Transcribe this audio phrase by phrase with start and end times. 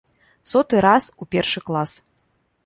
[0.51, 1.95] Соты раз у першы клас!